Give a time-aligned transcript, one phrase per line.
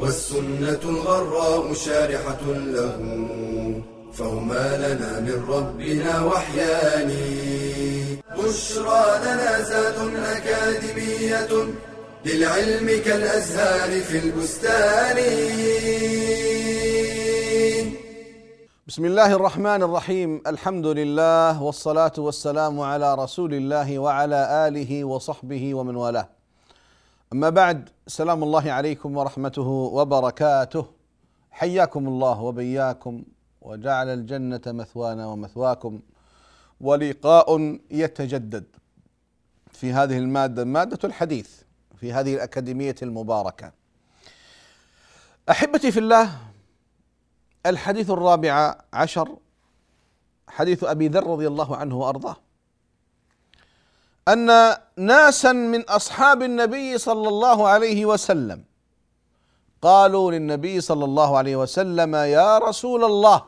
[0.00, 2.96] والسنة الغراء شارحة له
[4.12, 7.10] فهما لنا من ربنا وحيان.
[8.38, 11.48] بشرى لنا زاد أكاديمية
[12.26, 15.16] للعلم كالأزهار في البستان.
[18.86, 25.96] بسم الله الرحمن الرحيم الحمد لله والصلاة والسلام على رسول الله وعلى آله وصحبه ومن
[25.96, 26.35] والاه.
[27.32, 30.86] أما بعد سلام الله عليكم ورحمته وبركاته.
[31.50, 33.24] حياكم الله وبياكم
[33.60, 36.00] وجعل الجنة مثوانا ومثواكم
[36.80, 38.64] ولقاء يتجدد.
[39.70, 41.62] في هذه المادة مادة الحديث
[42.00, 43.72] في هذه الأكاديمية المباركة.
[45.50, 46.38] أحبتي في الله
[47.66, 49.36] الحديث الرابع عشر
[50.48, 52.36] حديث أبي ذر رضي الله عنه وأرضاه.
[54.28, 58.64] أن ناسا من أصحاب النبي صلى الله عليه وسلم.
[59.82, 63.44] قالوا للنبي صلى الله عليه وسلم يا رسول الله.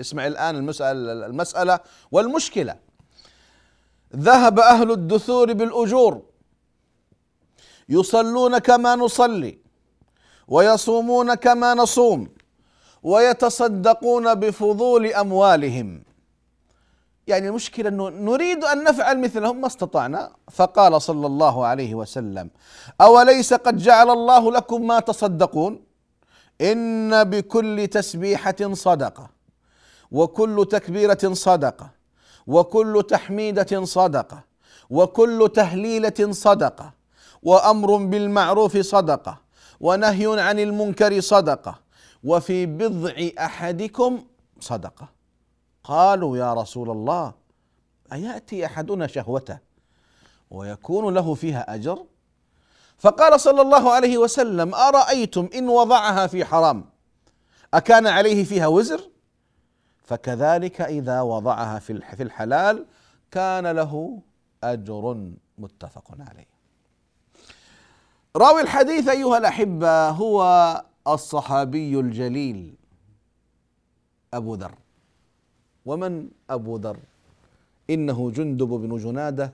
[0.00, 1.80] اسمع الآن المسألة, المسألة
[2.12, 2.76] والمشكلة.
[4.16, 6.22] ذهب أهل الدثور بالأجور.
[7.88, 9.58] يصلون كما نصلي
[10.48, 12.28] ويصومون كما نصوم
[13.02, 16.04] ويتصدقون بفضول أموالهم.
[17.26, 20.32] يعني المشكلة إنه نريد أن نفعل مثلهم ما استطعنا.
[20.50, 22.50] فقال صلى الله عليه وسلم
[23.00, 25.80] أوليس قد جعل الله لكم ما تصدقون؟
[26.60, 29.30] إن بكل تسبيحة صدقة
[30.10, 31.90] وكل تكبيرة صدقة
[32.46, 34.40] وكل تحميدة صدقة
[34.90, 36.92] وكل تهليلة صدقة
[37.42, 39.38] وأمر بالمعروف صدقة
[39.80, 41.74] ونهي عن المنكر صدقة
[42.24, 44.24] وفي بضع أحدكم
[44.60, 45.13] صدقة.
[45.84, 47.34] قالوا يا رسول الله
[48.12, 49.58] أيأتي أحدنا شهوته
[50.50, 52.04] ويكون له فيها أجر؟
[52.98, 56.84] فقال صلى الله عليه وسلم أرأيتم إن وضعها في حرام؟
[57.74, 59.10] أكان عليه فيها وزر؟
[60.04, 62.86] فكذلك إذا وضعها في الحلال
[63.30, 64.22] كان له
[64.64, 66.46] أجر متفق عليه.
[68.36, 70.42] راوي الحديث أيها الأحبة هو
[71.08, 72.74] الصحابي الجليل
[74.34, 74.83] أبو ذر.
[75.86, 76.96] ومن أبو ذر؟
[77.90, 79.52] إنه جندب بن جنادة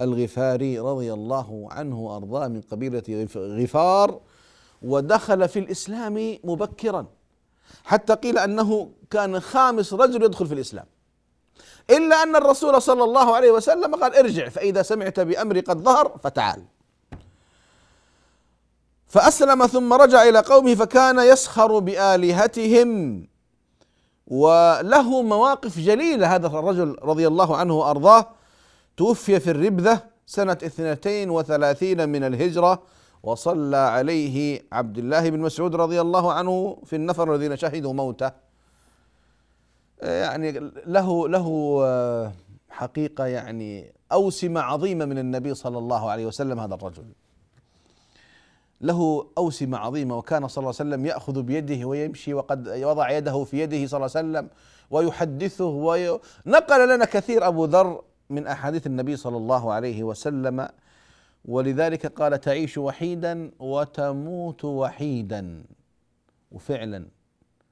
[0.00, 4.20] الغفاري رضي الله عنه وأرضاه من قبيلة غفار
[4.82, 7.06] ودخل في الإسلام مبكرا
[7.84, 10.86] حتى قيل أنه كان خامس رجل يدخل في الإسلام.
[11.90, 16.64] إلا أن الرسول صلى الله عليه وسلم قال ارجع فإذا سمعت بامر قد ظهر فتعال.
[19.06, 23.26] فأسلم ثم رجع إلى قومه فكان يسخر بآلهتهم.
[24.26, 26.34] وله مواقف جليلة.
[26.34, 28.28] هذا الرجل رضي الله عنه وأرضاه
[28.96, 32.82] توفي في الربذة سنة اثنتين وثلاثين من الهجرة
[33.22, 38.32] وصلى عليه عبد الله بن مسعود رضي الله عنه في النفر الذين شهدوا موته.
[40.02, 40.52] يعني
[40.86, 41.46] له له
[42.70, 47.04] حقيقة يعني أوسمة عظيمة من النبي صلى الله عليه وسلم هذا الرجل.
[48.82, 53.60] له أوسمة عظيمة وكان صلى الله عليه وسلم يأخذ بيده ويمشي وقد وضع يده في
[53.60, 54.50] يده صلى الله عليه وسلم
[54.90, 60.68] ويحدثه ونقل لنا كثير أبو ذر من أحاديث النبي صلى الله عليه وسلم.
[61.44, 65.64] ولذلك قال تعيش وحيدا وتموت وحيدا.
[66.52, 67.06] وفعلا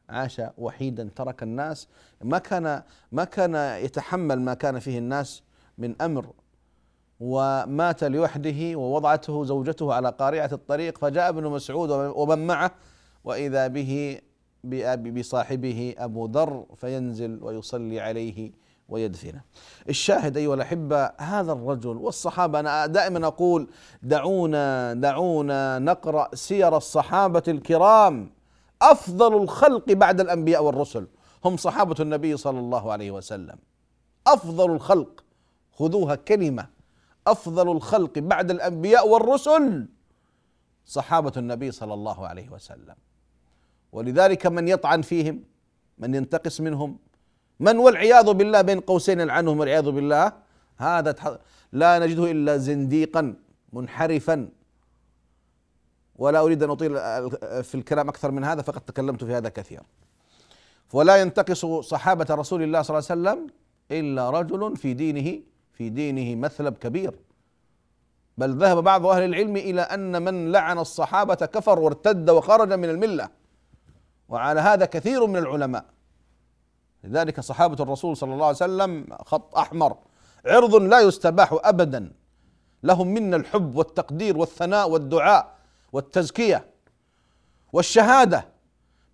[0.08, 1.88] عاش وحيدا ترك الناس.
[2.22, 2.82] ما كان
[3.12, 3.54] ما كان
[3.84, 5.42] يتحمل ما كان فيه الناس
[5.78, 6.26] من أمر.
[7.20, 12.70] ومات لوحده ووضعته زوجته على قارعة الطريق فجاء ابن مسعود ومن معه
[13.24, 14.20] وإذا به
[15.18, 18.52] بصاحبه أبو ذر فينزل ويصلي عليه
[18.88, 19.40] ويدفنه.
[19.88, 23.68] الشاهد أيها الأحبة هذا الرجل والصحابة أنا دائما أقول
[24.02, 28.30] دعونا دعونا نقرأ سير الصحابة الكرام
[28.82, 31.06] أفضل الخلق بعد الأنبياء والرسل.
[31.44, 33.56] هم صحابة النبي صلى الله عليه وسلم.
[34.26, 35.24] أفضل الخلق.
[35.72, 36.79] خذوها كلمة.
[37.26, 39.88] أفضل الخلق بعد الأنبياء والرسل
[40.86, 42.94] صحابة النبي صلى الله عليه وسلم.
[43.92, 45.44] ولذلك من يطعن فيهم
[45.98, 46.98] من ينتقص منهم
[47.60, 50.32] من والعياذ بالله بين قوسين عنهم والعياذ بالله
[50.76, 51.40] هذا
[51.72, 53.34] لا نجده إلا زنديقا
[53.72, 54.48] منحرفا.
[56.16, 56.94] ولا أريد أن أطيل
[57.62, 59.84] في الكلام أكثر من هذا فقد تكلمت في هذا كثيرا.
[60.92, 63.46] ولا ينتقص صحابة رسول الله صلى الله عليه وسلم
[63.90, 65.40] إلا رجل في دينه
[65.72, 67.14] في دينه مثلب كبير.
[68.38, 73.28] بل ذهب بعض أهل العلم إلى أن من لعن الصحابة كفر وارتد وخرج من الملة.
[74.28, 75.84] وعلى هذا كثير من العلماء.
[77.04, 79.96] لذلك صحابة الرسول صلى الله عليه وسلم خط أحمر.
[80.46, 82.12] عرض لا يستباح ابدا.
[82.82, 85.54] لهم منا الحب والتقدير والثناء والدعاء
[85.92, 86.66] والتزكية
[87.72, 88.48] والشهادة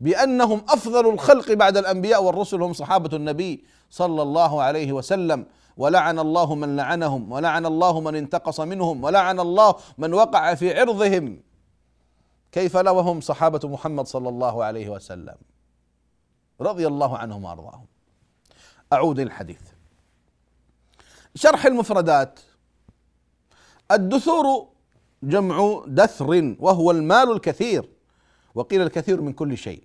[0.01, 2.63] بأنهم أفضل الخلق بعد الأنبياء والرسل.
[2.63, 5.47] هم صحابة النبي صلى الله عليه وسلم.
[5.77, 11.43] ولعن الله من لعنهم ولعن الله من انتقص منهم ولعن الله من وقع في عرضهم.
[12.53, 15.37] كيف لا وهم صحابة محمد صلى الله عليه وسلم؟
[16.61, 17.87] رضي الله عنهم وأرضاهم.
[18.93, 19.61] أعود الحديث.
[21.35, 22.41] شرح المفردات.
[23.91, 24.69] الدثور
[25.23, 27.89] جمع دثر وهو المال الكثير
[28.55, 29.83] وقيل الكثير من كل شيء.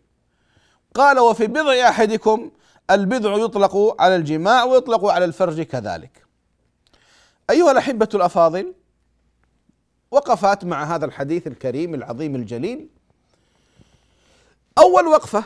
[0.94, 2.52] قال وفي بضع أحدكم
[2.92, 6.26] البضع يطلق على الجماع ويطلق على الفرج كذلك.
[7.50, 8.74] أيها الأحبة الأفاضل
[10.12, 12.90] وقفات مع هذا الحديث الكريم العظيم الجليل.
[14.78, 15.44] أول وقفة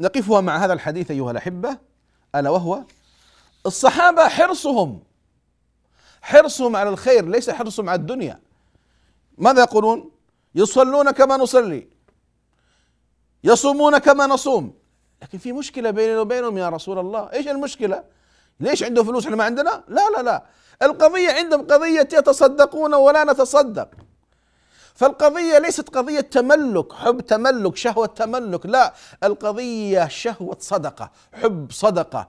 [0.00, 1.78] نقفها مع هذا الحديث أيها الأحبة
[2.34, 2.84] ألا وهو
[3.66, 5.02] الصحابة حرصهم
[6.22, 8.40] حرصهم على الخير ليس حرصهم على الدنيا.
[9.38, 10.10] ماذا يقولون؟
[10.54, 11.88] يصلون كما نصلي
[13.44, 14.77] يصومون كما نصوم
[15.22, 17.32] لكن في مشكلة بيننا وبينهم يا رسول الله.
[17.32, 18.04] إيش المشكلة؟
[18.60, 20.44] ليش عنده فلوس إحنا ما عندنا؟ لا لا لا.
[20.82, 23.88] القضية عندهم قضية يتصدقون ولا نتصدق.
[24.94, 28.94] فالقضية ليست قضية تملك حب تملك شهوة تملك لا.
[29.24, 32.28] القضية شهوة صدقة حب صدقة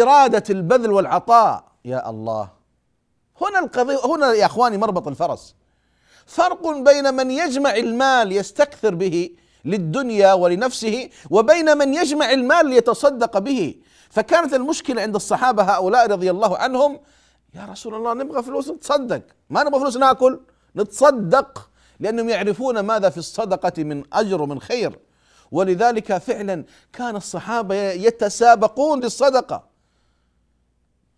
[0.00, 1.64] إرادة البذل والعطاء.
[1.84, 2.48] يا الله.
[3.40, 5.54] هنا القضية هنا يا إخواني مربط الفرس.
[6.26, 9.30] فرق بين من يجمع المال يستكثر به
[9.64, 13.74] للدنيا ولنفسه وبين من يجمع المال ليتصدق به.
[14.10, 17.00] فكانت المشكلة عند الصحابة هؤلاء رضي الله عنهم
[17.54, 19.22] يا رسول الله نبغى فلوس نتصدق.
[19.50, 20.40] ما نبغى فلوس ناكل
[20.76, 21.70] نتصدق
[22.00, 24.98] لأنهم يعرفون ماذا في الصدقة من أجر ومن خير.
[25.50, 29.64] ولذلك فعلا كان الصحابة يتسابقون للصدقة.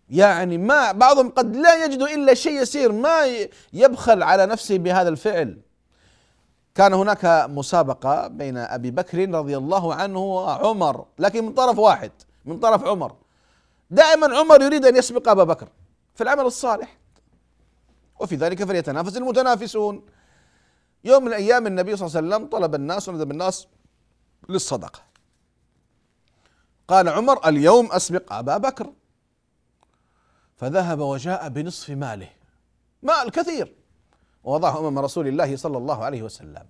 [0.09, 5.61] يعني ما بعضهم قد لا يجد إلا شيء يسير ما يبخل على نفسه بهذا الفعل.
[6.77, 12.11] كان هناك مسابقة بين أبي بكر رضي الله عنه وعمر لكن من طرف واحد
[12.45, 13.15] من طرف عمر.
[13.89, 15.69] دائما عمر يريد أن يسبق أبا بكر
[16.15, 16.97] في العمل الصالح.
[18.19, 20.05] وفي ذلك فليتنافس المتنافسون.
[21.03, 23.67] يوم من الأيام النبي صلى الله عليه وسلم طلب الناس وندب الناس
[24.49, 24.99] للصدقة.
[26.87, 28.93] قال عمر اليوم أسبق أبا بكر.
[30.57, 32.29] فذهب وجاء بنصف ماله.
[33.03, 33.76] مال كثير.
[34.47, 36.65] ووضعه أمام رسول الله صلى الله عليه وسلم.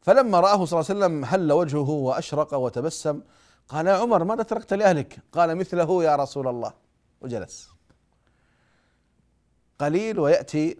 [0.00, 3.20] فلما رآه صلى الله عليه وسلم هل وجهه وأشرق وتبسم
[3.68, 6.72] قال يا عمر ماذا تركت لأهلك؟ قال مثله يا رسول الله.
[7.20, 7.70] وجلس.
[9.78, 10.78] قليل ويأتي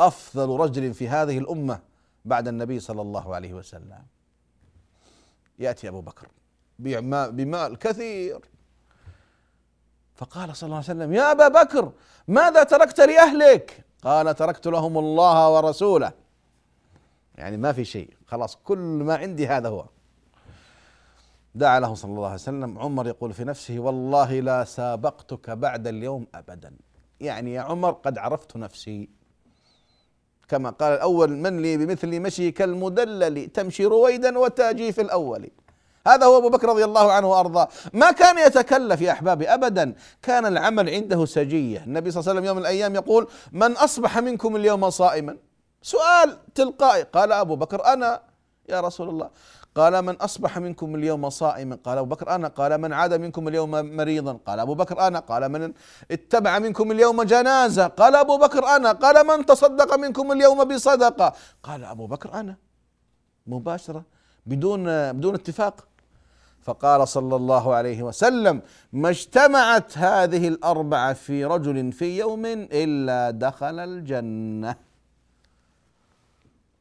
[0.00, 1.80] أفضل رجل في هذه الأمة
[2.24, 4.02] بعد النبي صلى الله عليه وسلم.
[5.58, 6.28] يأتي أبو بكر
[6.78, 8.40] بمال كثير.
[10.14, 11.92] فقال صلى الله عليه وسلم يا أبا بكر
[12.28, 16.12] ماذا تركت لأهلك؟ قال تركت لهم الله ورسوله.
[17.34, 18.10] يعني ما في شيء.
[18.26, 19.84] خلاص كل ما عندي هذا هو.
[21.54, 22.78] دعا له صلى الله عليه وسلم.
[22.78, 26.76] عمر يقول في نفسه والله لا سابقتك بعد اليوم ابدا.
[27.20, 29.08] يعني يا عمر قد عرفت نفسي.
[30.48, 35.50] كما قال الأول من لي بمثل مشي كالمدلل تمشي رويدا وتاجي في الأول.
[36.06, 37.68] هذا هو أبو بكر رضي الله عنه وأرضاه.
[37.92, 41.84] ما كان يتكلف يا أحبابي ابدا كان العمل عنده سجية.
[41.84, 45.36] النبي صلى الله عليه وسلم يوم من الأيام يقول من أصبح منكم اليوم صائما؟
[45.82, 47.02] سؤال تلقائي.
[47.02, 48.20] قال أبو بكر أنا.
[48.68, 49.30] يا رسول الله.
[49.74, 52.48] قال من أصبح منكم اليوم صائما؟ قال أبو بكر أنا.
[52.48, 55.18] قال من عاد منكم اليوم مريضا؟ قال أبو بكر أنا.
[55.18, 55.72] قال من
[56.10, 58.92] اتبع منكم اليوم جنازة؟ قال أبو بكر أنا.
[58.92, 62.56] قال من تصدق منكم اليوم بصدقة؟ قال أبو بكر أنا.
[63.46, 64.04] مباشرة
[64.46, 65.74] بدون بدون اتفاق.
[66.62, 68.62] فقال صلى الله عليه وسلم
[68.92, 74.76] ما اجتمعت هذه الأربعة في رجل في يوم إلا دخل الجنة.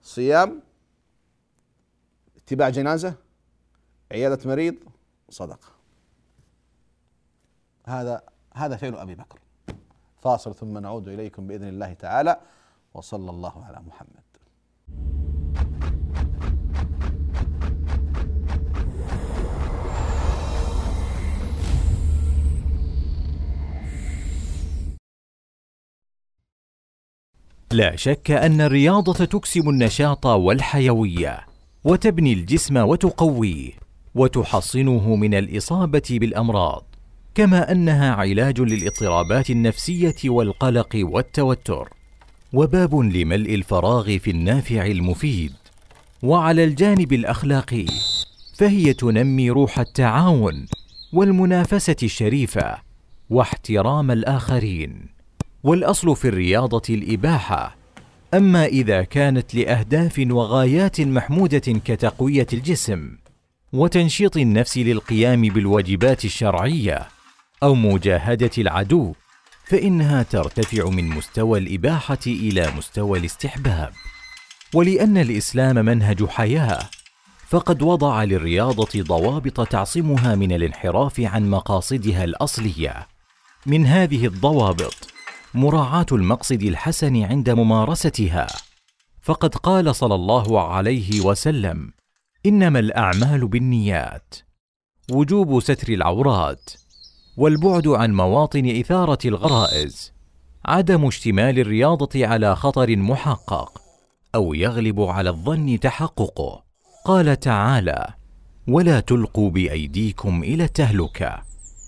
[0.01, 0.61] صيام
[2.37, 3.13] اتباع جنازة
[4.11, 4.75] عيادة مريض
[5.29, 5.67] صدقة.
[7.85, 8.21] هذا
[8.53, 9.39] هذا فعل أبي بكر.
[10.21, 12.39] فاصل ثم نعود إليكم بإذن الله تعالى
[12.93, 14.29] وصلى الله على محمد.
[27.71, 31.39] لا شك أن الرياضة تكسب النشاط والحيوية
[31.83, 33.71] وتبني الجسم وتقويه
[34.15, 36.83] وتحصنه من الإصابة بالأمراض
[37.35, 41.89] كما أنها علاج للاضطرابات النفسية والقلق والتوتر.
[42.53, 45.53] وباب لملء الفراغ في النافع المفيد.
[46.23, 47.85] وعلى الجانب الأخلاقي
[48.57, 50.65] فهي تنمي روح التعاون
[51.13, 52.77] والمنافسة الشريفة
[53.29, 55.18] واحترام الآخرين.
[55.63, 57.75] والأصل في الرياضة الإباحة.
[58.33, 63.17] أما إذا كانت لأهداف وغايات محمودة كتقوية الجسم
[63.73, 67.07] وتنشيط النفس للقيام بالواجبات الشرعية
[67.63, 69.13] أو مجاهدة العدو
[69.65, 73.91] فإنها ترتفع من مستوى الإباحة إلى مستوى الاستحباب.
[74.73, 76.79] ولأن الإسلام منهج حياة
[77.47, 83.07] فقد وضع للرياضة ضوابط تعصمها من الانحراف عن مقاصدها الأصلية.
[83.65, 85.18] من هذه الضوابط
[85.53, 88.47] مراعاة المقصد الحسن عند ممارستها.
[89.21, 91.91] فقد قال صلى الله عليه وسلم
[92.45, 94.35] إنما الأعمال بالنيات.
[95.11, 96.69] وجوب ستر العورات.
[97.37, 100.13] والبعد عن مواطن إثارة الغرائز.
[100.65, 103.81] عدم اشتمال الرياضة على خطر محقق.
[104.35, 106.63] أو يغلب على الظن تحققه.
[107.05, 108.07] قال تعالى
[108.67, 111.41] ولا تلقوا بأيديكم إلى التهلكة.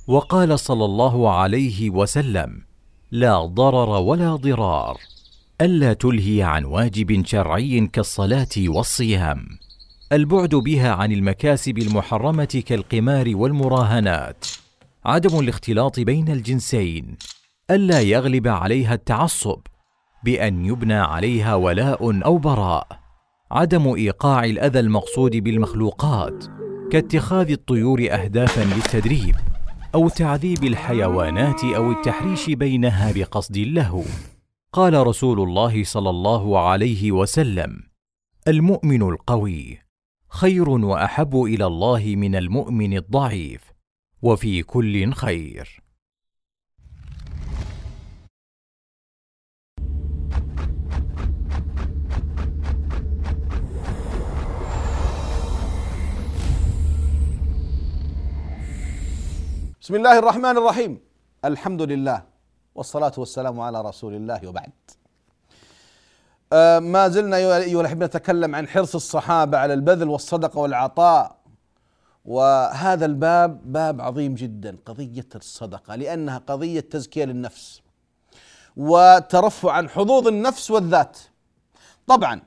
[0.07, 2.70] وقال صلى الله عليه وسلم
[3.13, 4.97] لا ضرر ولا ضرار
[5.61, 9.45] ألا تلهي عن واجب شرعي كالصلاة والصيام.
[10.11, 14.45] البعد بها عن المكاسب المحرمة كالقمار والمراهنات.
[15.05, 17.17] عدم الاختلاط بين الجنسين.
[17.71, 19.59] ألا يغلب عليها التعصب
[20.23, 22.87] بأن يبنى عليها ولاء أو براء.
[23.51, 26.45] عدم إيقاع الأذى المقصود بالمخلوقات
[26.91, 29.35] كاتخاذ الطيور اهدافا للتدريب.
[29.95, 34.03] أو تعذيب الحيوانات أو التحريش بينها بقصد اللهو
[34.73, 37.83] قال رسول الله صلى الله عليه وسلم
[38.47, 39.79] المؤمن القوي
[40.29, 43.61] خير وأحب إلى الله من المؤمن الضعيف
[44.21, 45.80] وفي كل خير.
[59.91, 60.99] بسم الله الرحمن الرحيم
[61.45, 62.23] الحمد لله
[62.75, 64.71] والصلاة والسلام على رسول الله وبعد
[66.83, 71.35] ما زلنا أيها الأحبة نتكلم عن حرص الصحابة على البذل والصدقة والعطاء
[72.25, 77.81] وهذا الباب باب عظيم جدا قضية الصدقة لأنها قضية تزكية للنفس
[78.77, 81.17] وترفع عن حظوظ النفس والذات
[82.07, 82.41] طبعا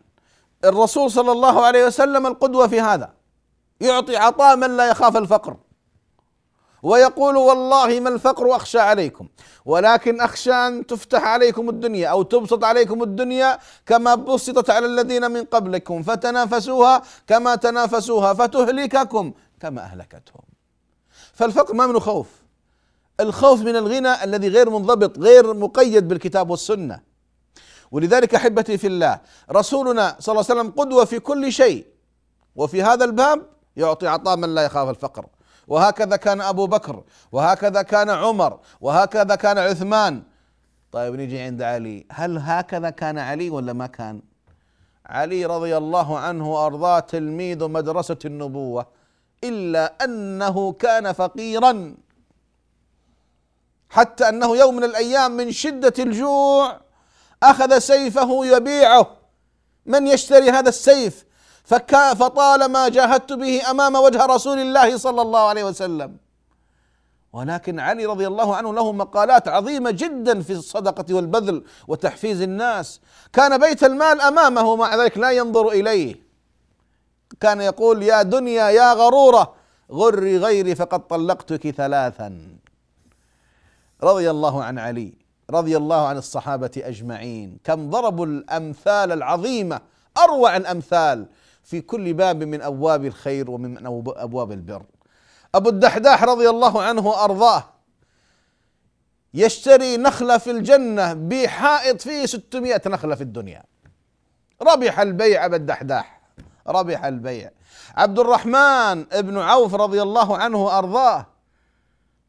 [0.64, 3.12] الرسول صلى الله عليه وسلم القدوة في هذا
[3.80, 5.56] يعطي عطاء من لا يخاف الفقر
[6.84, 9.28] ويقول والله ما الفقر أخشى عليكم
[9.64, 15.44] ولكن أخشى أن تفتح عليكم الدنيا أو تبسط عليكم الدنيا كما بسطت على الذين من
[15.44, 20.42] قبلكم فتنافسوها كما تنافسوها فتهلككم كما أهلكتهم.
[21.32, 22.26] فالفقر ما منه خوف
[23.20, 27.00] الخوف من الغنى الذي غير منضبط غير مقيد بالكتاب والسنة.
[27.90, 31.86] ولذلك أحبتي في الله رسولنا صلى الله عليه وسلم قدوة في كل شيء
[32.56, 33.42] وفي هذا الباب
[33.76, 35.26] يعطي عطاء من لا يخاف الفقر.
[35.68, 40.22] وهكذا كان أبو بكر وهكذا كان عمر وهكذا كان عثمان.
[40.92, 42.06] طيب نيجي عند علي.
[42.12, 44.22] هل هكذا كان علي ولا ما كان؟
[45.06, 48.86] علي رضي الله عنه وارضاه تلميذ مدرسة النبوة
[49.44, 51.94] إلا أنه كان فقيرا.
[53.90, 56.80] حتى أنه يوم من الأيام من شدة الجوع
[57.42, 59.06] أخذ سيفه يبيعه.
[59.86, 61.24] من يشتري هذا السيف؟
[61.64, 66.16] فكا فطالما جاهدت به أمام وجه رسول الله صلى الله عليه وسلم.
[67.32, 73.00] ولكن علي رضي الله عنه له مقالات عظيمة جدا في الصدقة والبذل وتحفيز الناس.
[73.32, 76.24] كان بيت المال أمامه مع ذلك لا ينظر إليه.
[77.40, 79.54] كان يقول يا دنيا يا غرورة
[79.92, 82.58] غري غيري فقد طلقتك ثلاثا.
[84.02, 85.12] رضي الله عن علي
[85.50, 87.58] رضي الله عن الصحابة أجمعين.
[87.64, 89.80] كم ضربوا الأمثال العظيمة
[90.18, 91.26] أروع الأمثال.
[91.64, 94.82] في كل باب من أبواب الخير ومن أبواب البر.
[95.54, 97.64] أبو الدحداح رضي الله عنه وأرضاه
[99.34, 103.62] يشتري نخلة في الجنة بحائط فيه 600 نخلة في الدنيا.
[104.62, 106.20] ربح البيع أبا الدحداح
[106.66, 107.50] ربح البيع.
[107.96, 111.26] عبد الرحمن ابن عوف رضي الله عنه وأرضاه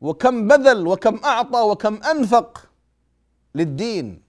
[0.02, 2.70] وكم بذل وكم أعطى وكم أنفق
[3.56, 4.25] للدين.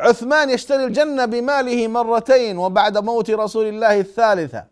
[0.00, 4.64] عثمان يشتري الجنة بماله مرتين وبعد موت رسول الله الثالثة.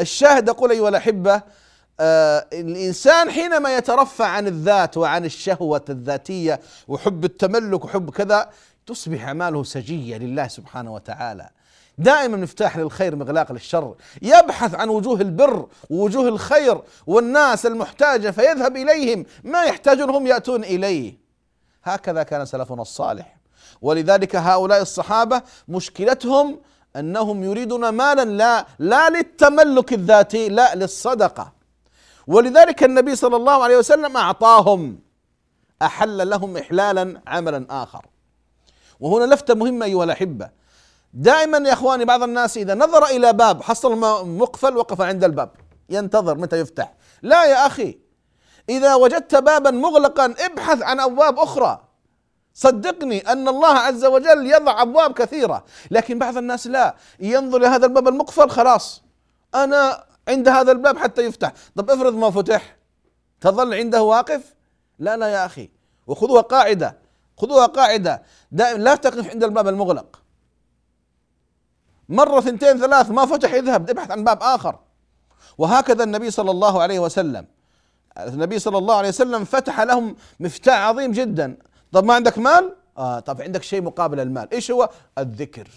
[0.00, 1.42] الشاهد أقول أيها الأحبة
[2.00, 8.50] آه الإنسان حينما يترفع عن الذات وعن الشهوة الذاتية وحب التملك وحب كذا
[8.86, 11.48] تصبح أعماله سجية لله سبحانه وتعالى.
[11.98, 13.94] دائما مفتاح للخير مغلاق للشر.
[14.22, 19.26] يبحث عن وجوه البر ووجوه الخير والناس المحتاجة فيذهب إليهم.
[19.44, 21.14] ما يحتاجون هم يأتون إليه.
[21.84, 23.36] هكذا كان سلفنا الصالح.
[23.82, 26.60] ولذلك هؤلاء الصحابة مشكلتهم
[26.96, 31.52] أنهم يريدون مالا لا لا للتملك الذاتي لا للصدقة.
[32.26, 34.98] ولذلك النبي صلى الله عليه وسلم أعطاهم.
[35.82, 38.06] أحل لهم احلالا عملا آخر.
[39.00, 40.50] وهنا لفته مهمة أيها الأحبة.
[41.14, 45.50] دائما يا إخواني بعض الناس إذا نظر إلى باب حصل مقفل وقف عند الباب.
[45.90, 46.94] ينتظر متى يفتح.
[47.22, 47.98] لا يا أخي.
[48.68, 51.87] إذا وجدت بابا مغلقا ابحث عن أبواب أخرى.
[52.54, 57.86] صدقني أن الله عز وجل يضع أبواب كثيرة لكن بعض الناس لا ينظر إلى هذا
[57.86, 59.02] الباب المقفل خلاص
[59.54, 61.52] أنا عند هذا الباب حتى يفتح.
[61.76, 62.76] طب افرض ما فتح.
[63.40, 64.54] تظل عنده واقف؟
[64.98, 65.70] لا لا يا أخي.
[66.06, 66.98] وخذوها قاعدة.
[67.36, 68.22] خذوها قاعدة.
[68.52, 70.22] دائما لا تقف عند الباب المغلق.
[72.08, 73.90] مرة ثنتين ثلاث ما فتح اذهب.
[73.90, 74.78] ابحث عن باب آخر.
[75.58, 77.46] وهكذا النبي صلى الله عليه وسلم.
[78.18, 81.56] النبي صلى الله عليه وسلم فتح لهم مفتاح عظيم جدا.
[81.92, 84.52] طب ما عندك مال؟ آه طب عندك شيء مقابل المال.
[84.52, 85.68] إيش هو؟ الذكر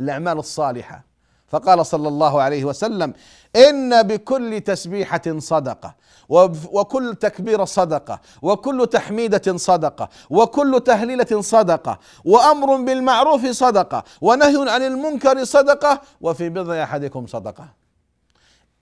[0.00, 1.04] الأعمال الصالحة.
[1.48, 3.14] فقال صلى الله عليه وسلم
[3.56, 5.94] إن بكل تسبيحة صدقة
[6.28, 15.44] وكل تكبيره صدقة وكل تحميدة صدقة وكل تهليلة صدقة وأمر بالمعروف صدقة ونهي عن المنكر
[15.44, 17.68] صدقة وفي بضع أحدكم صدقة.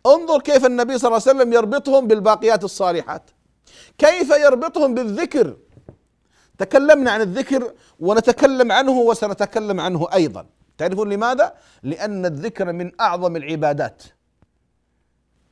[0.07, 3.31] انظر كيف النبي صلى الله عليه وسلم يربطهم بالباقيات الصالحات.
[3.99, 5.57] كيف يربطهم بالذكر؟
[6.65, 10.47] تكلمنا عن الذكر ونتكلم عنه وسنتكلم عنه أيضا.
[10.79, 14.03] تعرفون لماذا؟ لأن الذكر من أعظم العبادات.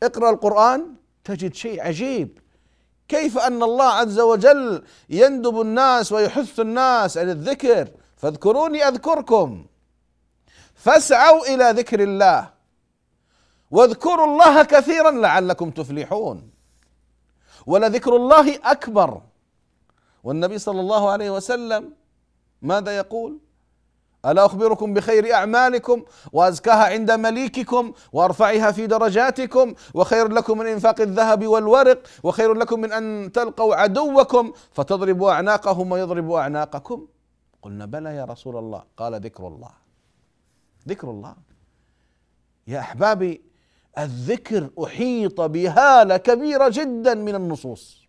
[0.03, 2.39] اقرأ القرآن تجد شيء عجيب.
[3.09, 9.67] كيف أن الله عز وجل يندب الناس ويحث الناس على الذكر؟ فاذكروني أذكركم.
[10.75, 12.51] فاسعوا إلى ذكر الله.
[13.71, 16.51] واذكروا الله كثيرا لعلكم تفلحون.
[17.67, 19.23] ولذكر الله أكبر.
[20.25, 21.93] والنبي صلى الله عليه وسلم
[22.63, 23.39] ماذا يقول؟
[24.27, 31.47] ألا أخبركم بخير أعمالكم وأزكاها عند مليككم وأرفعها في درجاتكم وخير لكم من إنفاق الذهب
[31.47, 37.07] والورق وخير لكم من أن تلقوا عدوكم فتضربوا أعناقهم ويضربوا أعناقكم.
[37.63, 38.83] قلنا بلى يا رسول الله.
[38.97, 39.71] قال ذكر الله.
[40.89, 41.35] ذكر الله.
[42.67, 43.43] يا أحبابي
[43.99, 48.00] الذكر أحيط بهاله كبيره جدا من النصوص.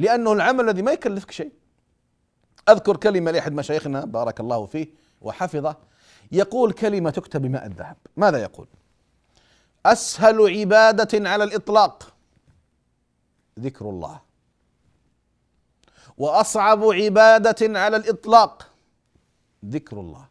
[0.00, 1.52] لأنه العمل الذي ما يكلفك شيء.
[2.68, 4.88] أذكر كلمة لأحد مشايخنا بارك الله فيه
[5.20, 5.76] وحفظه
[6.32, 7.96] يقول كلمة تكتب بماء الذهب.
[8.16, 8.66] ماذا يقول؟
[9.86, 12.12] أسهل عبادة على الإطلاق.
[13.60, 14.20] ذكر الله.
[16.18, 18.70] وأصعب عبادة على الإطلاق.
[19.64, 20.24] ذكر الله.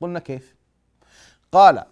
[0.00, 0.54] قلنا كيف؟
[1.52, 1.84] قال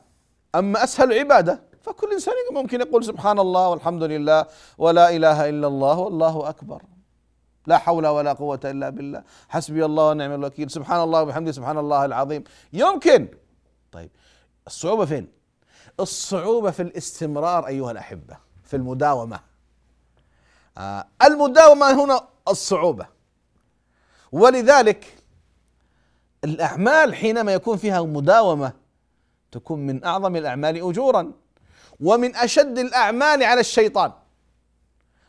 [0.54, 4.46] أما أسهل عبادة فكل إنسان ممكن يقول سبحان الله والحمد لله
[4.78, 6.82] ولا إله إلا الله والله أكبر.
[7.68, 9.22] لا حول ولا قوة إلا بالله.
[9.48, 10.70] حسبي الله ونعم الوكيل.
[10.70, 11.52] سبحان الله وبحمده.
[11.52, 12.44] سبحان الله العظيم.
[12.72, 13.28] يمكن.
[13.92, 14.10] طيب
[14.66, 15.28] الصعوبة فين؟
[16.00, 19.40] الصعوبة في الاستمرار أيها الأحبة في المداومة.
[20.78, 23.06] آه المداومة هنا الصعوبة.
[24.32, 25.14] ولذلك
[26.44, 28.72] الأعمال حينما يكون فيها مداومة
[29.50, 31.32] تكون من أعظم الأعمال أجورا
[32.00, 34.12] ومن أشد الأعمال على الشيطان.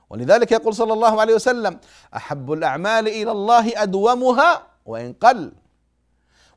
[0.10, 1.80] ولذلك يقول صلى الله عليه وسلم
[2.16, 5.52] أحب الأعمال إلى الله أدومها وإن قل.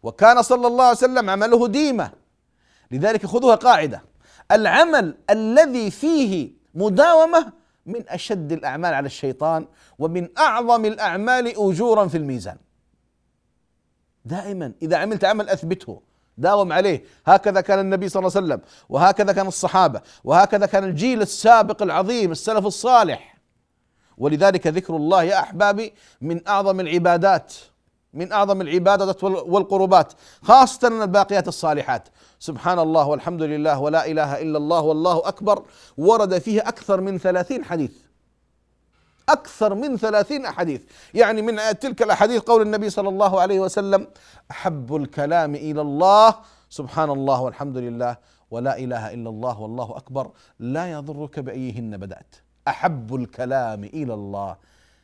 [0.02, 2.12] وكان صلى الله عليه وسلم عمله ديمة.
[2.90, 4.02] لذلك خذوها قاعدة.
[4.52, 7.52] العمل الذي فيه مداومة
[7.86, 9.66] من أشد الأعمال على الشيطان
[9.98, 12.56] ومن أعظم الأعمال أجورا في الميزان.
[14.24, 16.02] دائما إذا عملت عمل أثبته
[16.38, 17.04] داوم عليه.
[17.26, 22.32] هكذا كان النبي صلى الله عليه وسلم وهكذا كان الصحابة وهكذا كان الجيل السابق العظيم
[22.32, 23.31] السلف الصالح.
[24.22, 27.54] ولذلك ذكر الله يا احبابي من أعظم العبادات
[28.14, 32.08] من أعظم العبادات والقربات خاصة الباقيات الصالحات.
[32.38, 35.62] سبحان الله والحمد لله ولا إله إلا الله والله أكبر.
[35.98, 37.92] ورد فيه أكثر من ثلاثين حديث.
[39.28, 40.82] أكثر من ثلاثين أحاديث
[41.14, 44.06] يعني من تلك الأحاديث قول النبي صلى الله عليه وسلم
[44.50, 46.34] أحب الكلام إلى الله.
[46.70, 48.16] سبحان الله والحمد لله
[48.50, 50.30] ولا إله إلا الله والله أكبر.
[50.58, 52.34] لا يضرك بأيهن بدأت.
[52.68, 54.56] أحب الكلام إلى الله.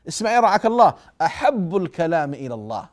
[0.09, 0.95] اسمع يرعاك الله.
[1.23, 2.89] أحب الكلام إلى الله.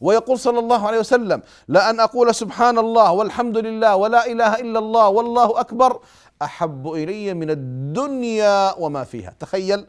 [0.00, 5.08] ويقول صلى الله عليه وسلم لأن أقول سبحان الله والحمد لله ولا إله إلا الله
[5.08, 6.00] والله أكبر.
[6.42, 9.34] أحب إلي من الدنيا وما فيها.
[9.40, 9.86] تخيل.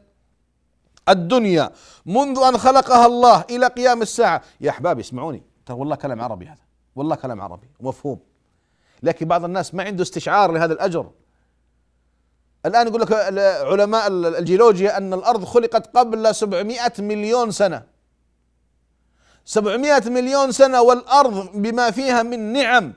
[1.10, 1.72] الدنيا
[2.06, 4.42] منذ أن خلقها الله إلى قيام الساعة.
[4.62, 5.44] يا أحبابي اسمعوني.
[5.66, 6.64] ترى والله كلام عربي هذا.
[6.96, 7.68] والله كلام عربي.
[7.80, 8.20] ومفهوم
[9.04, 11.10] لكن بعض الناس ما عنده استشعار لهذا الأجر.
[12.68, 13.12] الآن يقول لك
[13.72, 17.84] علماء الجيولوجيا أن الأرض خلقت قبل 700 مليون سنة.
[19.46, 22.94] 700 مليون سنة والأرض بما فيها من نعم.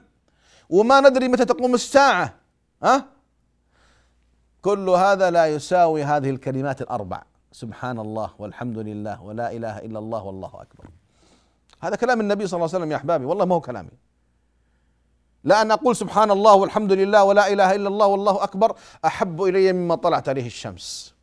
[0.70, 2.34] وما ندري متى تقوم الساعة
[2.82, 3.04] ها؟
[4.62, 7.22] كل هذا لا يساوي هذه الكلمات الأربع.
[7.52, 10.84] سبحان الله والحمد لله ولا إله إلا الله والله أكبر.
[11.80, 13.90] هذا كلام النبي صلى الله عليه وسلم يا أحبابي والله ما هو كلامي.
[15.44, 19.72] لا أن أقول سبحان الله والحمد لله ولا إله إلا الله والله أكبر أحب إلي
[19.72, 21.14] مما طلعت عليه الشمس.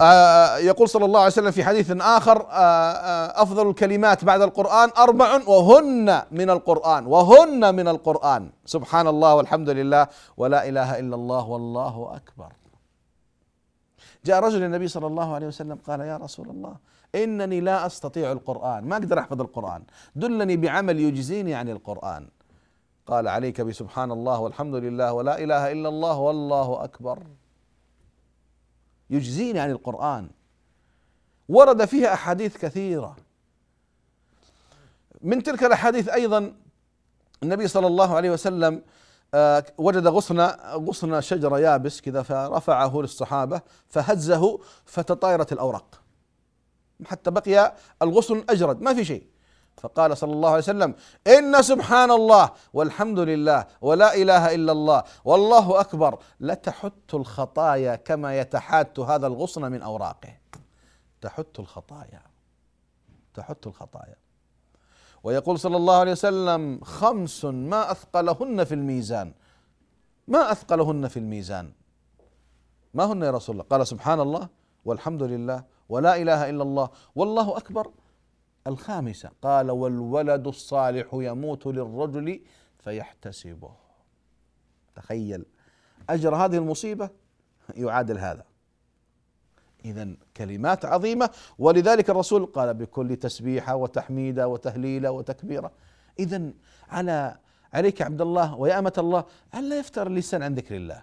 [0.00, 4.90] آه يقول صلى الله عليه وسلم في حديث آخر آه آه أفضل الكلمات بعد القرآن
[4.98, 8.50] أربع وهن من القرآن وهن من القرآن.
[8.66, 12.52] سبحان الله والحمد لله ولا إله إلا الله والله أكبر.
[14.24, 18.84] جاء رجل النبي صلى الله عليه وسلم قال يا رسول الله إنني لا أستطيع القرآن
[18.84, 19.82] ما أقدر أحفظ القرآن.
[20.16, 22.28] دلني بعمل يجزيني عن القرآن.
[23.06, 27.22] قال عليك بسبحان الله والحمد لله ولا إله إلا الله والله أكبر.
[29.10, 30.30] يجزيني عن القرآن.
[31.48, 33.16] ورد فيها أحاديث كثيرة.
[35.22, 36.52] من تلك الأحاديث أيضا
[37.42, 38.82] النبي صلى الله عليه وسلم
[39.34, 40.40] آه، وجد غصن
[40.74, 46.01] غصن شجره يابس كذا فرفعه للصحابة فهزه فتطايرت الأوراق.
[47.06, 49.26] حتى بقي الغصن اجرد ما في شيء.
[49.76, 50.94] فقال صلى الله عليه وسلم
[51.26, 58.98] إن سبحان الله والحمد لله ولا إله إلا الله والله أكبر لتحت الخطايا كما يتحات
[58.98, 60.38] هذا الغصن من أوراقه.
[61.20, 62.22] تحت الخطايا.
[63.34, 64.16] تحت الخطايا.
[65.22, 69.34] ويقول صلى الله عليه وسلم خمس ما أثقلهن في الميزان.
[70.28, 71.72] ما أثقلهن في الميزان.
[72.94, 74.48] ما هن يا رسول الله؟ قال سبحان الله
[74.84, 76.90] والحمد لله ولا إله إلا الله.
[77.14, 77.90] والله أكبر.
[78.66, 82.40] الخامسة قال والولد الصالح يموت للرجل
[82.78, 83.72] فيحتسبه.
[84.96, 85.44] تخيل.
[86.10, 87.10] أجر هذه المصيبة
[87.74, 88.44] يعادل هذا.
[89.84, 91.30] إذا كلمات عظيمة.
[91.58, 95.72] ولذلك الرسول قال بكل تسبيحة وتحميدة وتهليلة وتكبيرة
[96.18, 96.50] إذا
[96.88, 97.38] على
[97.72, 101.02] عليك عبد الله ويا أمة الله ألا يفتر اللسان عن ذكر الله.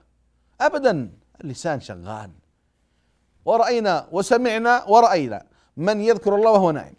[0.61, 1.11] أبدا
[1.41, 2.31] اللسان شغال.
[3.49, 5.39] ورأينا وسمعنا ورأينا.
[5.77, 6.95] من يذكر الله وهو نائم.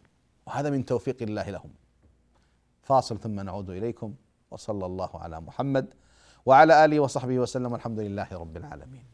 [0.47, 1.71] وهذا من توفيق الله لهم.
[2.83, 4.15] فاصل ثم نعود إليكم.
[4.51, 5.87] وصلى الله على محمد
[6.47, 7.73] وعلى آله وصحبه وسلم.
[7.73, 9.07] والحمد لله رب العالمين.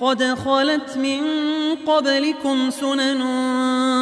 [0.00, 1.22] قد خلت من
[1.86, 3.22] قبلكم سنن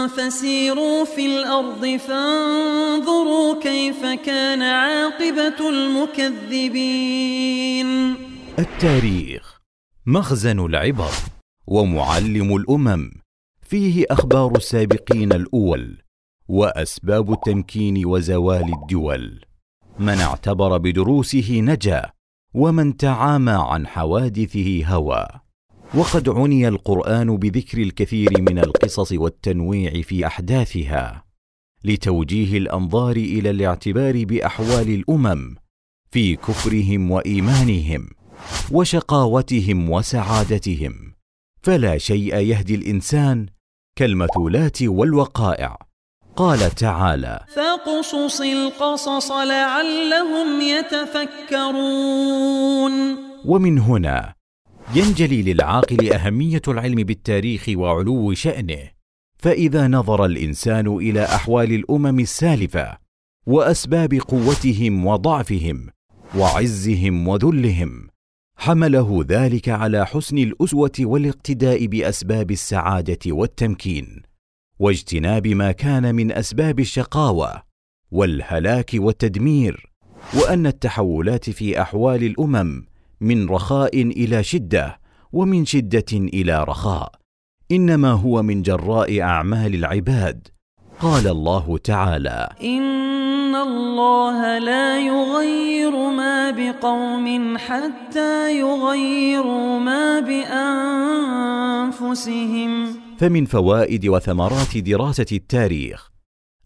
[0.08, 7.06] فسيروا في الأرض فانظروا كيف كان عاقبة المكذبين.
[8.58, 9.60] التاريخ
[10.06, 11.10] مخزن العبر
[11.66, 13.10] ومعلم الأمم
[13.62, 16.02] فيه أخبار السابقين الأول
[16.48, 19.44] وأسباب التمكين وزوال الدول.
[19.98, 22.10] من اعتبر بدروسه نجا
[22.54, 25.26] ومن تعامى عن حوادثه هوى.
[25.96, 31.24] وقد عني القرآن بذكر الكثير من القصص والتنويع في أحداثها
[31.84, 35.56] لتوجيه الأنظار إلى الاعتبار بأحوال الأمم
[36.10, 38.08] في كفرهم وإيمانهم
[38.72, 41.14] وشقاوتهم وسعادتهم.
[41.62, 43.46] فلا شيء يهدي الإنسان
[43.96, 45.78] كالمثولات والوقائع.
[46.36, 52.14] قال تعالى فاقصص القصص لعلهم يتفكرون.
[53.44, 54.33] ومن هنا
[54.94, 58.90] ينجلي للعاقل أهمية العلم بالتاريخ وعلو شأنه
[59.38, 62.98] فإذا نظر الإنسان إلى أحوال الأمم السالفة
[63.46, 65.88] وأسباب قوتهم وضعفهم
[66.36, 68.08] وعزهم وذلهم
[68.56, 74.22] حمله ذلك على حسن الأسوة والاقتداء بأسباب السعادة والتمكين
[74.78, 77.62] واجتناب ما كان من أسباب الشقاوة
[78.10, 79.90] والهلاك والتدمير
[80.34, 82.86] وأن التحولات في أحوال الأمم
[83.24, 85.00] من رخاء إلى شدة
[85.32, 87.12] ومن شدة إلى رخاء.
[87.72, 90.48] إنما هو من جراء أعمال العباد.
[91.00, 100.20] قال الله تعالى إن الله لا يغير ما بقوم حتى يغيروا ما
[102.00, 102.86] بأنفسهم.
[103.18, 106.10] فمن فوائد وثمرات دراسة التاريخ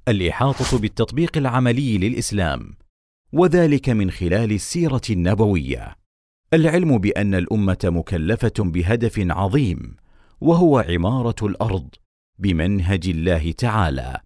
[0.09, 2.75] الإحاطة بالتطبيق العملي للإسلام
[3.33, 5.97] وذلك من خلال السيرة النبوية.
[6.55, 9.97] العلم بأن الأمة مكلفة بهدف عظيم
[10.41, 11.89] وهو عمارة الأرض
[12.39, 14.21] بمنهج الله تعالى.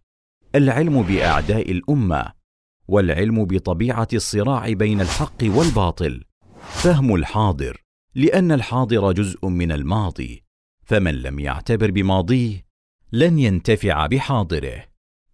[0.54, 2.32] العلم بأعداء الأمة
[2.88, 6.24] والعلم بطبيعة الصراع بين الحق والباطل.
[6.68, 7.82] فهم الحاضر
[8.14, 10.44] لأن الحاضر جزء من الماضي.
[10.84, 12.64] فمن لم يعتبر بماضيه
[13.12, 14.84] لن ينتفع بحاضره.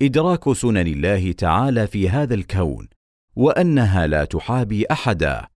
[0.02, 2.88] إدراك سنن الله تعالى في هذا الكون
[3.36, 5.48] وأنها لا تحابي أحدا.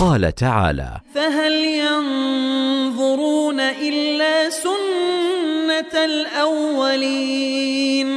[0.00, 8.08] قال تعالى فهل ينظرون إلا سنة الأولين؟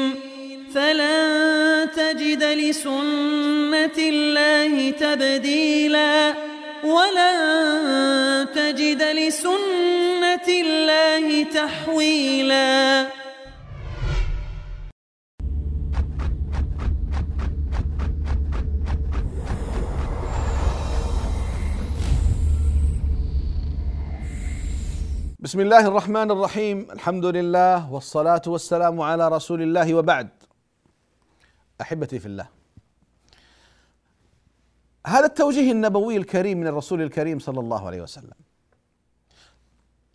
[0.76, 6.34] فلن تجد لسنة الله تبديلا.
[6.84, 13.08] ولن تجد لسنة الله تحويلا.
[25.46, 30.30] بسم الله الرحمن الرحيم الحمد لله والصلاة والسلام على رسول الله وبعد
[31.82, 32.48] أحبتي في الله
[35.08, 38.34] هذا التوجيه النبوي الكريم من الرسول الكريم صلى الله عليه وسلم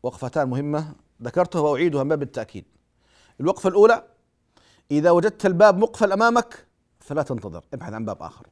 [0.03, 2.64] وقفتان مهمة ذكرتها وأعيدها من باب التأكيد
[3.40, 4.05] الوقفة الأولى
[4.90, 6.66] إذا وجدت الباب مقفل أمامك
[7.01, 8.47] فلا تنتظر ابحث عن باب آخر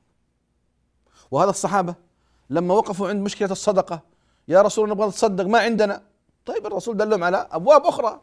[1.30, 1.94] وهذا الصحابة
[2.50, 4.02] لما وقفوا عند مشكلة الصدقة
[4.48, 6.02] يا رسول نبغى نتصدق ما عندنا
[6.48, 8.20] طيب الرسول دلهم على أبواب أخرى.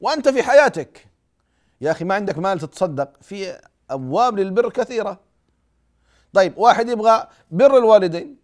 [0.00, 1.08] وأنت في حياتك.
[1.80, 5.20] يا أخي ما عندك مال تتصدق في أبواب للبر كثيرة.
[6.32, 8.36] طيب واحد يبغى بر الوالدين.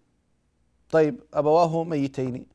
[0.90, 2.46] طيب أبواه ميتين.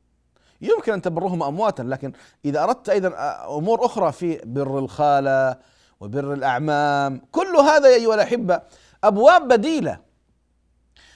[0.61, 2.13] يمكن أن تبرهما أمواتا لكن
[2.45, 3.13] إذا أردت أيضا
[3.57, 5.57] أمور أخرى في بر الخالة
[5.99, 8.61] وبر الأعمام كل هذا يا أيها الأحبة
[9.03, 9.99] أبواب بديلة.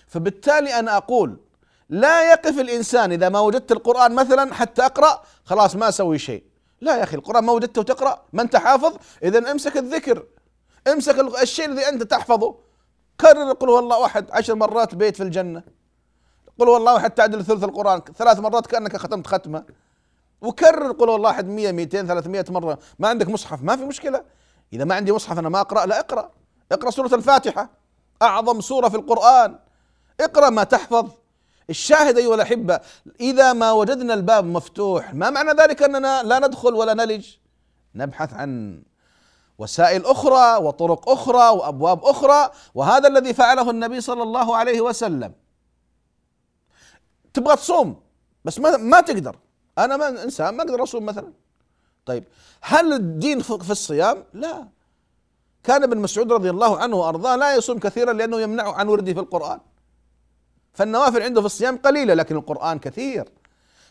[0.08, 1.38] فبالتالي أنا أقول
[1.90, 6.44] لا يقف الإنسان إذا ما وجدت القرآن مثلا حتى أقرأ خلاص ما أسوي شيء.
[6.82, 8.26] لا يا أخي القرآن ما وجدته تقرأ.
[8.34, 10.24] ما أنت حافظ؟ اذا امسك الذكر.
[10.88, 12.56] امسك الشيء الذي أنت تحفظه.
[13.22, 15.64] كرر قل هو الله أحد عشر مرات بيت في الجنة.
[16.60, 18.02] قل هو الله أحد تعدل ثلث القرآن.
[18.18, 19.64] ثلاث مرات كأنك ختمت ختمة.
[20.42, 22.80] وكرر قل هو الله أحد 100 200 300 مرة.
[23.00, 24.24] ما عندك مصحف؟ ما في مشكلة.
[24.74, 26.32] إذا ما عندي مصحف أنا ما أقرأ لا أقرأ.
[26.72, 27.70] اقرأ سورة الفاتحة
[28.22, 29.60] أعظم سورة في القرآن.
[30.20, 31.10] اقرأ ما تحفظ.
[31.70, 32.80] الشاهد أيها الأحبة
[33.20, 37.36] إذا ما وجدنا الباب مفتوح ما معنى ذلك أننا لا ندخل ولا نلج؟
[37.96, 38.82] نبحث عن
[39.58, 45.34] وسائل أخرى وطرق أخرى وأبواب أخرى وهذا الذي فعله النبي صلى الله عليه وسلم.
[47.34, 48.02] تبغى تصوم
[48.46, 49.36] بس ما ما تقدر.
[49.78, 51.34] أنا ما إنسان ما أقدر أصوم مثلا.
[52.06, 52.24] طيب
[52.62, 54.68] هل الدين في الصيام؟ لا.
[55.64, 59.20] كان ابن مسعود رضي الله عنه وأرضاه لا يصوم كثيرا لأنه يمنعه عن ورده في
[59.20, 59.60] القرآن.
[60.74, 63.30] فالنوافل عنده في الصيام قليلة لكن القرآن كثير.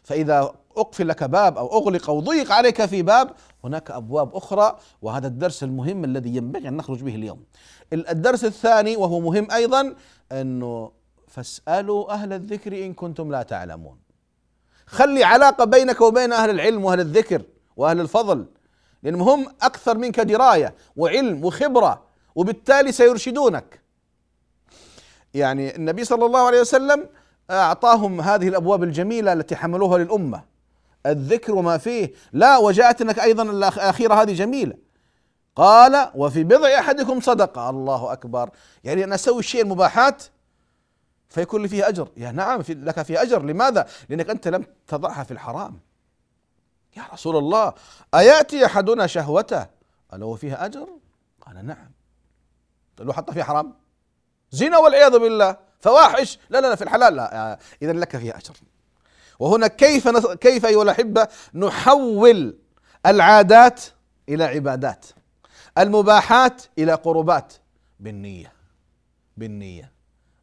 [0.03, 3.31] فإذا أقفل لك باب أو أغلق أو ضيق عليك في باب
[3.65, 7.45] هناك أبواب أخرى وهذا الدرس المهم الذي ينبغي أن نخرج به اليوم.
[7.93, 9.95] الدرس الثاني وهو مهم أيضا
[10.33, 10.93] أنه
[11.29, 13.99] فاسألوا أهل الذكر إن كنتم لا تعلمون.
[14.87, 17.43] خلي علاقة بينك وبين أهل العلم وأهل الذكر
[17.77, 18.47] وأهل الفضل
[19.03, 22.03] لأنهم هم أكثر منك دراية وعلم وخبرة
[22.35, 23.82] وبالتالي سيرشدونك.
[25.35, 27.09] يعني النبي صلى الله عليه وسلم
[27.51, 30.45] أعطاهم هذه الأبواب الجميلة التي حملوها للأمة.
[31.07, 32.13] الذكر وما فيه.
[32.33, 34.75] لا وجاءت انك أيضا الأخيرة هذه جميلة.
[35.57, 37.71] قال وفي بضع أحدكم صدقة.
[37.71, 38.51] الله أكبر.
[38.85, 40.23] يعني أنا أسوي الشيء المباحات
[41.29, 42.09] فيكون لي فيه أجر.
[42.17, 43.43] يا نعم في لك فيه أجر.
[43.43, 45.81] لماذا؟ لأنك أنت لم تضعها في الحرام.
[46.97, 47.73] يا رسول الله
[48.15, 49.67] أيأتي أحدنا شهوته؟
[50.11, 50.89] قال هو فيها أجر؟
[51.41, 51.91] قال نعم.
[53.01, 53.82] لو حطها في حرام؟
[54.53, 55.57] زنا والعياذ بالله.
[55.81, 56.39] فواحش.
[56.51, 57.17] لا لا في الحلال.
[57.17, 58.55] لا اذا لك فيها أجر.
[59.39, 62.59] وهنا كيف كيف أيها الأحبة نحول
[63.07, 63.81] العادات
[64.29, 65.07] إلى عبادات
[65.79, 67.53] المباحات إلى قربات؟
[68.01, 68.53] بالنية.
[69.37, 69.93] بالنية.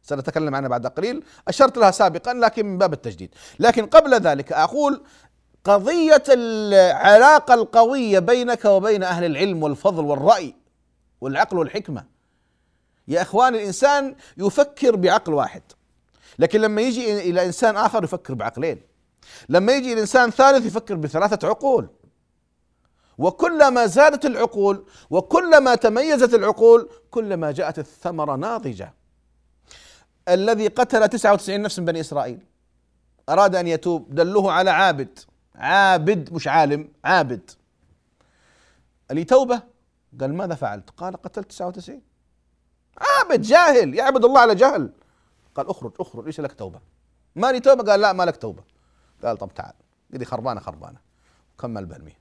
[0.02, 1.24] سنتكلم عنها بعد قليل.
[1.48, 3.34] أشرت لها سابقا لكن من باب التجديد.
[3.58, 5.02] لكن قبل ذلك أقول
[5.64, 10.54] قضية العلاقة القوية بينك وبين أهل العلم والفضل والرأي
[11.20, 12.04] والعقل والحكمة
[13.08, 15.62] يا إخوان الإنسان يفكر بعقل واحد.
[16.38, 18.80] لكن لما يجي إلى إنسان آخر يفكر بعقلين.
[19.48, 21.88] لما يجي الانسان ثالث يفكر بثلاثة عقول.
[23.18, 28.94] وكلما زادت العقول وكلما تميزت العقول كلما جاءت الثمرة ناضجة.
[30.28, 32.46] الذي قتل 99 نفس من بني إسرائيل.
[33.28, 35.18] أراد أن يتوب دلوه على عابد.
[35.54, 37.50] عابد مش عالم عابد.
[39.10, 39.62] لي توبة.
[40.20, 42.02] قال ماذا فعلت؟ قال قتلت 99
[42.98, 44.92] عابد جاهل يعبد الله على جهل.
[45.54, 46.80] قال اخرج اخرج ليس لك توبة.
[47.36, 48.62] ما لي توبة؟ قال لا ما لك توبة.
[49.24, 49.72] قال طب تعال.
[50.12, 50.98] قال خربانة خربانة.
[51.58, 52.16] كمل برمي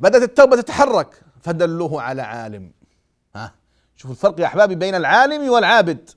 [0.00, 1.22] بدأت التوبة تتحرك.
[1.40, 2.72] فدلوه على عالم.
[3.34, 3.54] ها؟
[3.96, 6.10] شوفوا الفرق يا أحبابي بين العالم والعابد.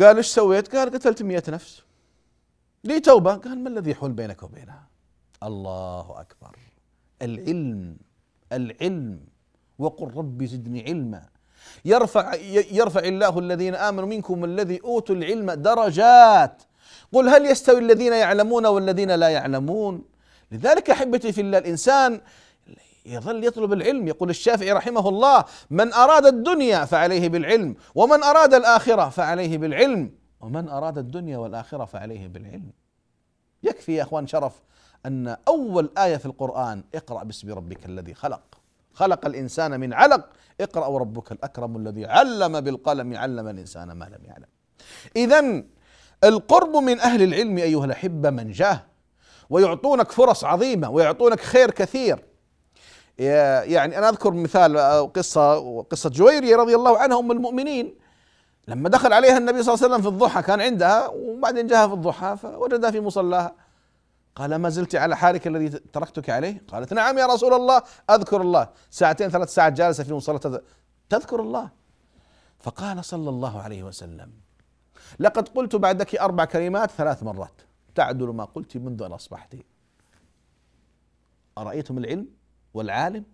[0.00, 1.82] قال إيش سويت؟ قال قتلت مئة نفس.
[2.84, 3.34] لي توبة.
[3.34, 4.88] قال ما الذي يحول بينك وبينها؟
[5.42, 6.58] الله أكبر.
[7.22, 7.96] العلم
[8.52, 9.20] العلم.
[9.78, 11.22] وقل ربي زدني علما.
[11.84, 12.34] يرفع
[12.72, 16.62] يرفع الله الذين آمنوا منكم الذي أوتوا العلم درجات.
[17.12, 20.04] قل هل يستوي الذين يعلمون والذين لا يعلمون؟
[20.52, 22.20] لذلك أحبتي في الله الإنسان
[23.06, 24.08] يظل يطلب العلم.
[24.08, 30.10] يقول الشافعي رحمه الله من أراد الدنيا فعليه بالعلم ومن أراد الآخرة فعليه بالعلم
[30.40, 32.72] ومن أراد الدنيا والآخرة فعليه بالعلم.
[33.62, 34.62] يكفي يا إخوان شرف
[35.06, 38.57] أن أول آية في القرآن اقرأ باسم ربك الذي خلق.
[38.98, 40.28] خلق الإنسان من علق
[40.60, 44.46] اقرأ وربك الأكرم الذي علم بالقلم علم الإنسان ما لم يعلم.
[45.16, 45.62] اذا
[46.24, 48.82] القرب من أهل العلم أيها الأحبة منجاه
[49.50, 52.24] ويعطونك فرص عظيمة ويعطونك خير كثير.
[53.18, 54.78] يعني أنا أذكر مثال
[55.12, 57.94] قصة قصة جويريه رضي الله عنها أم المؤمنين.
[58.68, 61.94] لما دخل عليها النبي صلى الله عليه وسلم في الضحى كان عندها وبعدين جاءها في
[61.94, 63.67] الضحى فوجدها في مصلاها.
[64.38, 68.68] قال ما زلت على حالك الذي تركتك عليه؟ قالت نعم يا رسول الله أذكر الله.
[68.90, 70.62] ساعتين ثلاث ساعات جالسة في مصلاة
[71.08, 71.70] تذكر الله.
[72.58, 74.32] فقال صلى الله عليه وسلم
[75.18, 77.60] لقد قلت بعدك أربع كلمات ثلاث مرات
[77.94, 79.54] تعدل ما قلت منذ أن أصبحت.
[81.58, 82.28] أرأيتم العلم
[82.74, 83.24] والعالم؟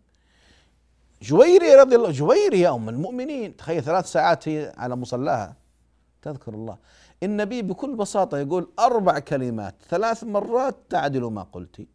[1.23, 5.57] جويري رضي الله جويري يا أم المؤمنين تخيل ثلاث ساعات هي على مصلاها
[6.23, 6.79] تذكر الله.
[7.23, 11.87] النبي بكل بساطة يقول أربع كلمات ثلاث مرات تعدل ما قلت.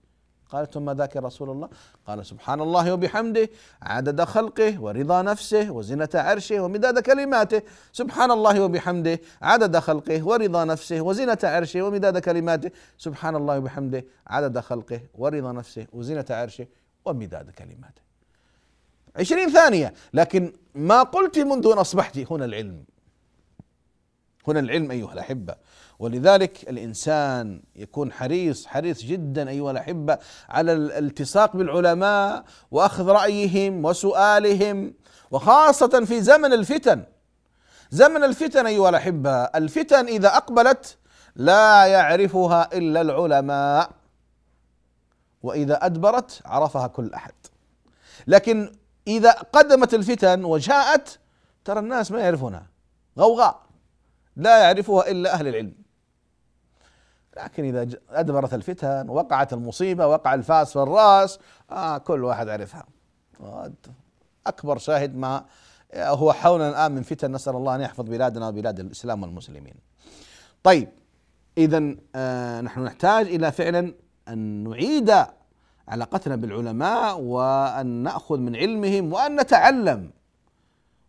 [0.49, 1.69] قالت ما ذاك رسول الله؟
[2.08, 3.49] قال سبحان الله وبحمده
[3.82, 7.62] عدد خلقه ورضا نفسه وزنة عرشه ومداد كلماته.
[7.91, 12.71] سبحان الله وبحمده عدد خلقه ورضا نفسه وزنة عرشه ومداد كلماته.
[12.97, 16.67] سبحان الله وبحمده عدد خلقه ورضا نفسه وزنة عرشه
[17.05, 18.01] ومداد كلماته.
[19.15, 22.84] عشرين ثانية لكن ما قلت منذ أن أصبحت هنا العلم.
[24.47, 25.56] هنا العلم أيها الأحبة.
[25.99, 30.17] ولذلك الإنسان يكون حريص حريص جدا أيها الأحبة
[30.49, 34.93] على الالتصاق بالعلماء وأخذ رأيهم وسؤالهم
[35.32, 37.04] وخاصة في زمن الفتن.
[37.91, 40.97] زمن الفتن أيها الأحبة الفتن إذا أقبلت
[41.36, 43.91] لا يعرفها إلا العلماء.
[45.43, 47.34] وإذا أدبرت عرفها كل أحد.
[48.28, 48.71] لكن
[49.08, 51.19] إذا قدمت الفتن وجاءت
[51.65, 52.67] ترى الناس ما يعرفونها.
[53.19, 53.68] غوغاء.
[54.39, 55.73] لا يعرفها إلا أهل العلم.
[57.38, 61.39] لكن إذا أدبرت الفتن وقعت المصيبة وقع الفاس في الرأس
[61.71, 62.86] آه كل واحد عرفها
[64.47, 65.45] أكبر شاهد ما
[65.95, 69.75] هو حولنا الآن من فتن نسأل الله أن يحفظ بلادنا وبلاد الإسلام والمسلمين.
[70.63, 70.89] طيب
[71.58, 73.93] اذا آه نحن نحتاج إلى فعلا
[74.28, 75.15] أن نعيد
[75.88, 80.12] علاقتنا بالعلماء وأن نأخذ من علمهم وأن نتعلم.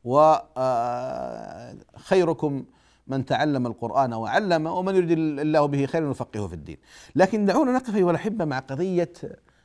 [0.05, 0.55] وخيركم
[2.57, 2.80] آه،
[3.11, 6.79] من تعلم القرآن وعلم ومن يريد الله به خيرا يفقهه في الدين.
[7.15, 9.13] لكن دعونا نقف أيها الأحبة مع قضية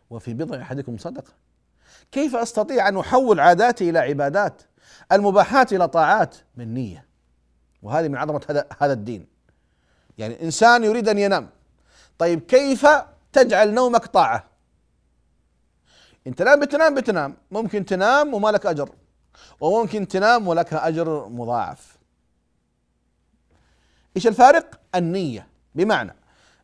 [0.10, 1.34] وفي بضع أحدكم صدقة.
[2.12, 4.62] كيف أستطيع أن أحول عاداتي إلى عبادات
[5.12, 7.06] المباحات إلى طاعات من نية؟
[7.82, 9.28] وهذه من عظمة هذا هذا الدين.
[10.18, 11.50] يعني إنسان يريد أن ينام.
[12.18, 12.88] طيب كيف
[13.34, 14.44] تجعل نومك طاعة؟
[16.28, 17.38] إنت لا بتنام بتنام.
[17.52, 18.90] ممكن تنام وما لك أجر.
[19.60, 21.95] وممكن تنام ولك أجر مضاعف.
[24.16, 25.48] إيش الفارق؟ النية.
[25.76, 26.16] بمعنى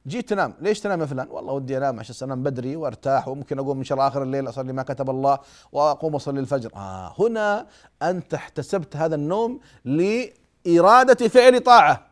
[0.08, 0.54] جيت تنام.
[0.62, 4.08] ليش تنام يا فلان؟ والله ودي أنام عشان أنام بدري وأرتاح وممكن أقوم من شر
[4.08, 5.40] آخر الليل أصلي ما كتب الله
[5.72, 6.72] وأقوم أصلي الفجر.
[6.76, 7.68] آه هنا
[8.02, 12.08] أنت احتسبت هذا النوم لإرادة فعل طاعة.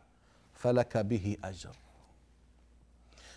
[0.54, 1.76] فلك به أجر.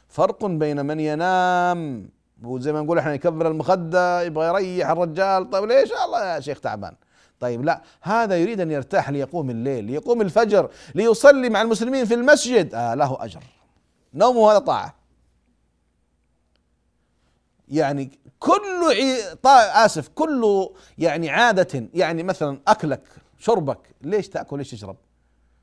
[0.08, 2.10] فرق بين من ينام
[2.44, 5.50] وزي ما نقول إحنا يكبر المخدة يبغى يريح الرجال.
[5.50, 6.96] طيب ليش؟ الله يا شيخ تعبان.
[7.44, 12.76] طيب لا هذا يريد أن يرتاح ليقوم الليل ليقوم الفجر ليصلي مع المسلمين في المسجد.
[12.76, 13.44] آه له أجر.
[14.14, 14.96] نومه هذا طاعة؟
[17.68, 18.96] يعني كل.
[19.42, 19.86] طا...
[19.86, 23.02] آسف كل يعني عادة يعني مثلا أكلك
[23.40, 24.98] شربك ليش تأكل ليش تشرب؟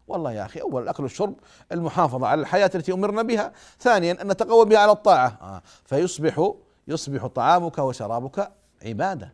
[0.08, 1.34] والله يا أخي أول الأكل والشرب
[1.72, 3.52] المحافظة على الحياة التي أمرنا بها.
[3.78, 5.38] ثانيا أن نتقوى بها على الطاعة.
[5.42, 5.62] آه.
[5.84, 6.52] فيصبح
[6.88, 8.52] يصبح طعامك وشرابك
[8.84, 9.32] عبادة.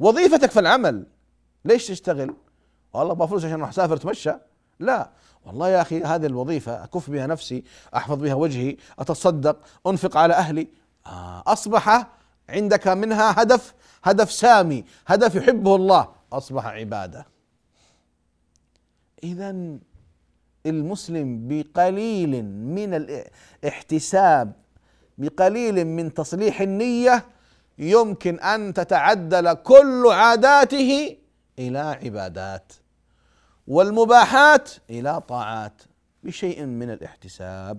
[0.00, 1.06] وظيفتك في العمل.
[1.64, 2.34] ليش تشتغل؟
[2.92, 4.32] والله أبغى فلوس عشان أروح أسافر أتمشى.
[4.78, 5.10] لا.
[5.46, 7.64] والله يا أخي هذه الوظيفة أكف بها نفسي
[7.96, 10.68] أحفظ بها وجهي أتصدق أنفق على أهلي.
[11.06, 12.06] آه أصبح
[12.48, 16.08] عندك منها هدف هدف سامي هدف يحبه الله.
[16.32, 17.26] أصبح عبادة.
[19.24, 19.78] اذا
[20.66, 24.52] المسلم بقليل من الاحتساب
[25.18, 27.24] بقليل من تصليح النية
[27.78, 31.16] يمكن أن تتعدل كل عاداته
[31.58, 32.72] إلى عبادات
[33.68, 35.82] والمباحات إلى طاعات
[36.22, 37.78] بشيء من الاحتساب.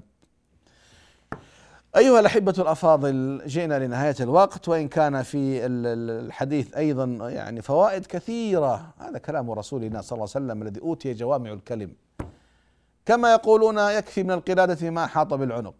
[1.96, 8.94] أيها الأحبة الأفاضل جئنا لنهاية الوقت وإن كان في الحديث أيضا يعني فوائد كثيرة.
[9.00, 11.96] هذا كلام رسولنا صلى الله عليه وسلم الذي أوتي جوامع الكلم.
[13.06, 15.76] كما يقولون يكفي من القلادة ما حاط بالعنق.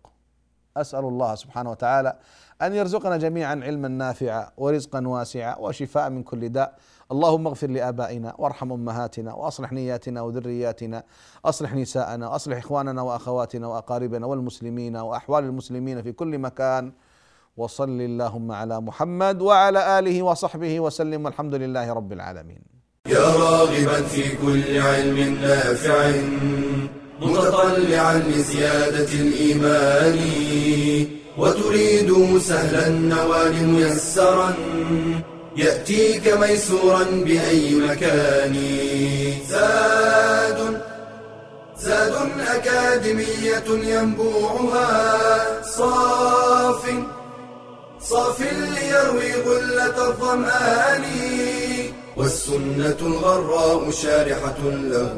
[0.78, 2.20] أسأل الله سبحانه وتعالى
[2.62, 6.76] أن يرزقنا جميعا علما نافعا ورزقا واسعا وشفاء من كل داء.
[7.12, 11.04] اللهم اغفر لآبائنا وارحم أمهاتنا وأصلح نياتنا وذرياتنا
[11.46, 16.94] أصلح نساءنا وأصلح إخواننا وأخواتنا وأقاربنا والمسلمين وأحوال المسلمين في كل مكان.
[17.58, 21.26] وصل اللهم على محمد وعلى آله وصحبه وسلم.
[21.26, 22.62] والحمد لله رب العالمين.
[23.08, 26.12] يا راغبا في كل علم نافع
[27.22, 30.18] متطلعا لزيادة الإيمان.
[31.38, 34.54] وتريد سهلا النوال ميسرا
[35.58, 38.56] يأتيك ميسورا بأي مكان.
[39.50, 40.82] زاد
[41.80, 42.14] زاد
[42.48, 45.62] أكاديمية ينبوعها.
[45.64, 46.90] صاف
[48.02, 51.04] صاف ليروي غلة الظمآن.
[52.18, 55.18] والسنة الغراء شارحة له.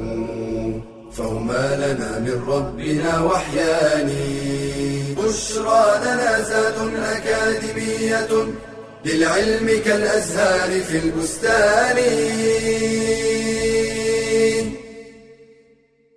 [1.18, 4.09] فهما لنا من ربنا وحيان
[5.18, 8.47] بشرى لنا زاد أكاديمية
[9.05, 11.97] للعلم كالأزهار في البستان.